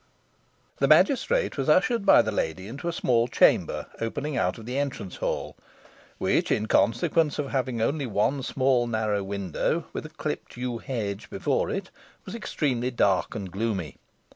The 0.79 0.87
magistrate 0.87 1.59
was 1.59 1.69
ushered 1.69 2.07
by 2.07 2.23
the 2.23 2.31
lady 2.31 2.67
into 2.67 2.87
a 2.87 2.91
small 2.91 3.27
chamber, 3.27 3.85
opening 4.01 4.35
out 4.35 4.57
of 4.57 4.65
the 4.65 4.79
entrance 4.79 5.17
hall, 5.17 5.55
which, 6.17 6.49
in 6.51 6.65
consequence 6.65 7.37
of 7.37 7.51
having 7.51 7.83
only 7.83 8.07
one 8.07 8.41
small 8.41 8.87
narrow 8.87 9.21
window, 9.23 9.85
with 9.93 10.07
a 10.07 10.09
clipped 10.09 10.57
yew 10.57 10.79
tree 10.81 11.19
before 11.29 11.69
it, 11.69 11.91
was 12.25 12.33
extremely 12.33 12.89
dark 12.89 13.35
and 13.35 13.51
gloomy. 13.51 13.97